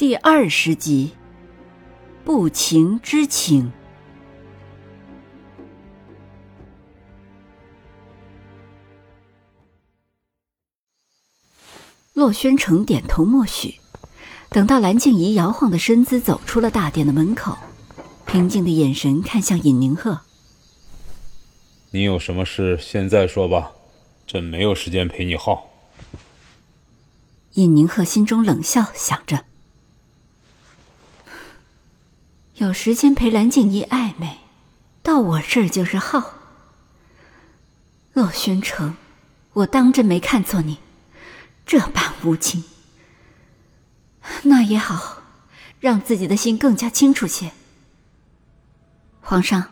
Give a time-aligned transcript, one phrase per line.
[0.00, 1.10] 第二十集，
[2.24, 3.70] 不情之请。
[12.14, 13.74] 洛轩城点头默许，
[14.48, 17.58] 等到蓝静怡摇晃的身姿走出了大殿的门口，
[18.24, 20.22] 平静的眼神看向尹宁鹤
[21.92, 23.72] ：“你有什么事，现在说吧，
[24.26, 25.68] 朕没有时间陪你耗。”
[27.52, 29.44] 尹宁鹤心中冷笑，想着。
[32.60, 34.36] 有时间陪蓝静怡暧昧，
[35.02, 36.34] 到我这儿就是耗。
[38.12, 38.96] 洛宣城，
[39.54, 40.78] 我当真没看错你，
[41.64, 42.62] 这般无情。
[44.42, 45.22] 那也好，
[45.80, 47.52] 让自己的心更加清楚些。
[49.22, 49.70] 皇上，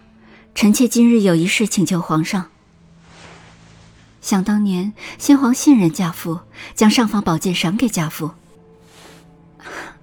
[0.55, 2.49] 臣妾今日有一事请求皇上。
[4.23, 6.41] 想当年，先皇信任家父，
[6.75, 8.31] 将尚方宝剑赏给家父。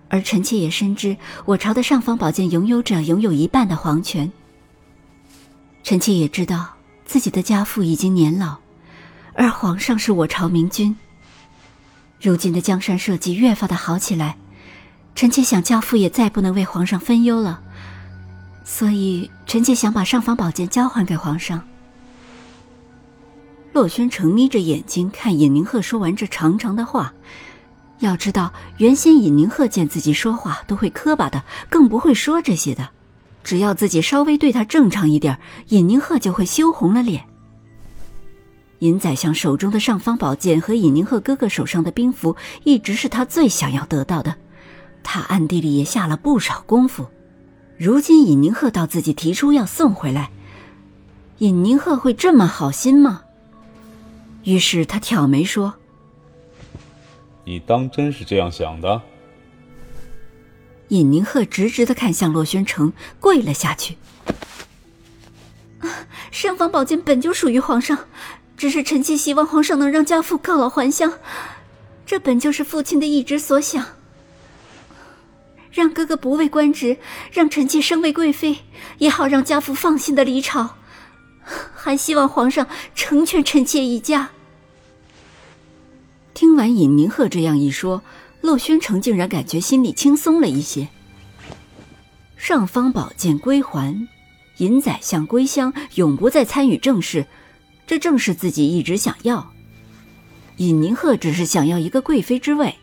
[0.07, 4.31] 而臣妾也深知，我朝的尚方宝剑拥有者拥有一半的皇权。
[5.83, 6.75] 臣妾也知道
[7.05, 8.57] 自己的家父已经年老，
[9.33, 10.95] 而皇上是我朝明君。
[12.21, 14.37] 如今的江山社稷越发的好起来，
[15.15, 17.61] 臣妾想家父也再不能为皇上分忧了，
[18.63, 21.61] 所以臣妾想把尚方宝剑交还给皇上。
[23.73, 27.13] 洛宣城眯着眼睛看尹明鹤说完这长长的话。
[27.99, 32.89] 要知道，原先尹宁鹤见自己说话都会磕巴的，更不会说这些的。
[33.43, 37.25] 只要自己稍微对他正常一点，尹宁鹤就会羞红了脸。
[38.79, 44.35] 尹宰相手中的尚方宝剑和尹宁鹤哥哥手上的兵符，一直是他最想要得到的。
[45.01, 47.07] 他暗地里也下了不少功夫。
[47.77, 50.31] 如今尹宁鹤到自己提出要送回来，
[51.37, 53.21] 尹宁鹤会这么好心吗？
[54.43, 55.75] 于是他挑眉说。
[57.45, 59.01] 你当真是这样想的？
[60.89, 63.97] 尹宁鹤直直的看向洛宣城，跪了下去。
[66.31, 67.97] 尚方宝剑本就属于皇上，
[68.57, 71.13] 只是臣妾希望皇上能让家父告老还乡，
[72.05, 73.85] 这本就是父亲的一直所想。
[75.71, 76.97] 让哥哥不为官职，
[77.31, 78.59] 让臣妾升为贵妃，
[78.97, 80.77] 也好让家父放心的离朝。
[81.75, 84.29] 还希望皇上成全臣妾一家。
[86.35, 88.03] 听完尹宁鹤这样一说，
[88.41, 90.89] 洛宣城竟然感觉心里轻松了一些。
[92.35, 94.05] 尚方宝剑归还，
[94.57, 97.25] 尹宰相归乡，永不再参与政事，
[97.87, 99.53] 这正是自己一直想要。
[100.57, 102.75] 尹宁鹤只是想要一个贵妃之位，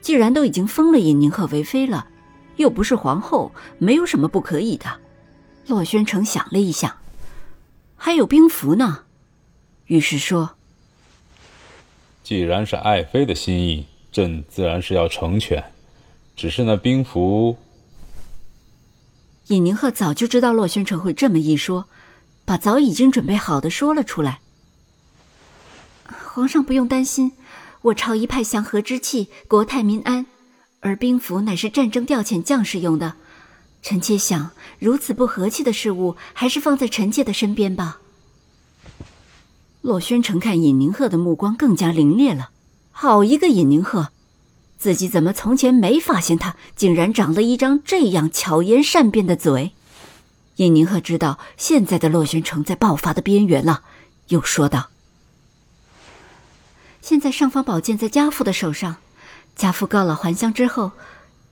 [0.00, 2.08] 既然都已经封了尹宁鹤为妃了，
[2.56, 4.86] 又不是皇后，没有什么不可以的。
[5.68, 6.96] 洛宣城想了一想，
[7.94, 9.04] 还有兵符呢，
[9.86, 10.56] 于是说。
[12.30, 15.72] 既然是爱妃的心意，朕自然是要成全。
[16.36, 17.58] 只是那兵符，
[19.48, 21.86] 尹宁鹤早就知道洛宣城会这么一说，
[22.44, 24.38] 把早已经准备好的说了出来。
[26.06, 27.32] 皇上不用担心，
[27.82, 30.26] 我朝一派祥和之气，国泰民安，
[30.78, 33.16] 而兵符乃是战争调遣将士用的。
[33.82, 37.98] 臣妾想，如此不和气的事物，还是放在臣妾的身边吧。
[39.82, 42.50] 洛宣城看尹宁鹤的目光更加凌冽了。
[42.92, 44.08] 好一个尹宁鹤，
[44.78, 49.72] 自己怎么从前没发现他竟然长了一张这样巧言善辩的嘴？
[50.56, 53.82] 尹宁鹤知道现在的洛宣城在爆发的边缘了，
[54.28, 54.90] 又说道
[57.00, 58.96] ：“现在尚方宝剑在家父的手上，
[59.56, 60.92] 家父告老还乡之后，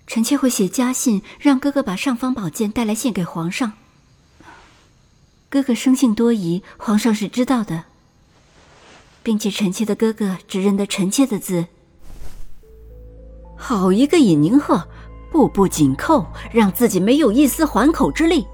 [0.07, 3.73] 臣妾会写家信，让哥哥把尚方宝剑带来献给皇上。
[5.49, 7.85] 哥哥生性多疑，皇上是知道的。”
[9.29, 11.67] 并且臣妾的哥哥只认得臣妾的字。
[13.55, 14.83] 好一个尹宁鹤，
[15.31, 18.47] 步步紧扣，让自己没有一丝还口之力。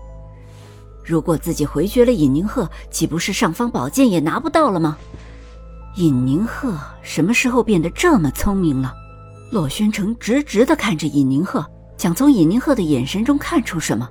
[1.04, 4.98] 如果自己回绝了尹宁鹤，岂不是尚方宝剑也拿不到了吗？
[5.94, 8.92] 尹宁鹤什么时候变得这么聪明了？
[9.52, 11.64] 洛宣城直直的看着尹宁鹤，
[11.98, 14.10] 想从尹宁鹤的眼神中看出什么。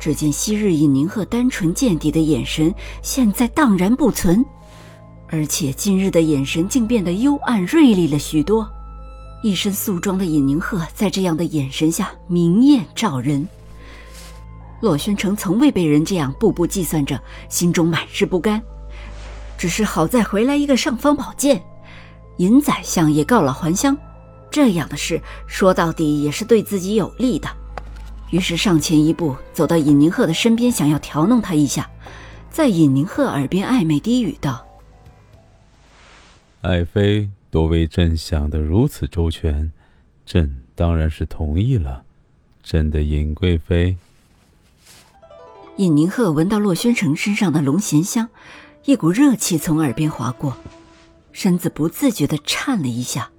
[0.00, 4.44] 只见昔日尹宁鹤单纯见底的眼神，现在荡然不存。
[5.28, 8.68] 而且今日的眼神竟变得幽暗锐利了许多，
[9.42, 13.46] 一身素装的尹宁鹤在这样的眼神下明艳照人。
[14.80, 17.18] 洛宣城从未被人这样步步计算着，
[17.48, 18.62] 心中满是不甘。
[19.56, 21.62] 只是好在回来一个尚方宝剑，
[22.36, 23.96] 尹宰相也告老还乡，
[24.50, 27.48] 这样的事说到底也是对自己有利的。
[28.30, 31.88] 于是上前一步，走到尹宁鹤的身边，想要调弄他一下，
[32.50, 34.66] 在尹宁鹤耳边暧昧低语道
[36.64, 39.70] ：“爱妃都为朕想得如此周全，
[40.24, 42.04] 朕当然是同意了。
[42.62, 43.98] 朕的尹贵妃。”
[45.76, 48.30] 尹宁鹤闻到洛宣城身上的龙涎香。
[48.86, 50.56] 一股热气从耳边划过，
[51.32, 53.30] 身子不自觉地颤了一下，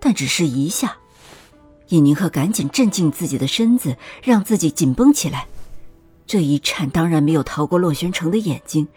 [0.00, 0.96] 但只是一下。
[1.88, 5.46] 尹宁鹤赶紧镇静自己的身子，让自己紧绷起来。
[6.26, 8.88] 这一颤当然没有逃过洛宣城的眼睛。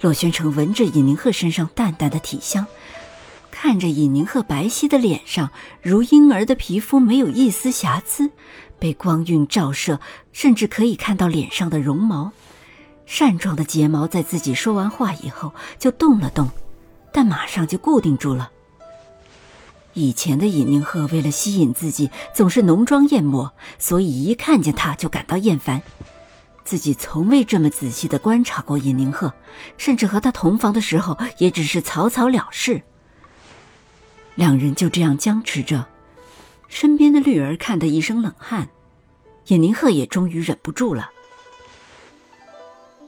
[0.00, 2.66] 洛宣城闻着尹宁鹤身上淡淡的体香，
[3.62, 5.50] 看着尹宁鹤白皙的脸上
[5.82, 8.30] 如婴儿的皮肤没有一丝瑕疵，
[8.78, 10.00] 被光晕照射，
[10.32, 12.32] 甚至可以看到脸上的绒毛。
[13.04, 16.48] 扇状的睫毛在自己说完话以后就动了动，
[17.12, 18.50] 但马上就固定住了。
[19.92, 25.82] 以前的尹宁鹤为了吸引自己，总是浓妆艳抹，所以一看见他就感到厌烦。
[26.64, 29.34] 自己从未这么仔细的观察过尹宁鹤，
[29.76, 32.80] 甚至和他同房的时候也只是草草了事。
[34.40, 35.84] 两人就这样僵持着，
[36.66, 38.70] 身边的绿儿看得一身冷汗，
[39.48, 41.10] 尹宁鹤也终于忍不住了。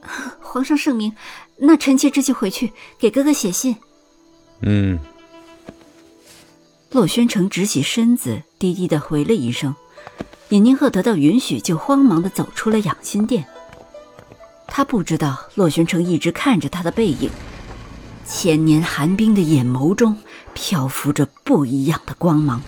[0.39, 1.15] 皇上圣明，
[1.57, 3.75] 那臣妾这就回去给哥哥写信。
[4.61, 4.99] 嗯。
[6.91, 9.75] 洛宣城直起身子，低低的回了一声。
[10.49, 13.43] 尹宁鹤得到允许，就慌忙的走出了养心殿。
[14.67, 17.31] 他不知道洛宣城一直看着他的背影，
[18.23, 20.15] 千年寒冰的眼眸中
[20.53, 22.61] 漂浮着不一样的光芒。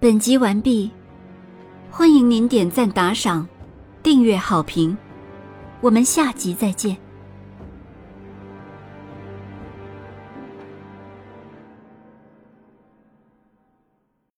[0.00, 0.90] 本集完毕，
[1.90, 3.46] 欢迎您点赞、打赏、
[4.02, 4.96] 订阅、好评，
[5.82, 7.09] 我们下集再见。